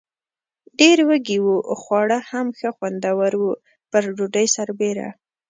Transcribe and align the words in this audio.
ډېر 0.79 0.97
وږي 1.07 1.37
و، 1.41 1.47
خواړه 1.81 2.17
هم 2.29 2.47
ښه 2.57 2.69
خوندور 2.77 3.31
و، 3.41 3.45
پر 3.91 4.03
ډوډۍ 4.17 4.47
سربېره. 4.55 5.07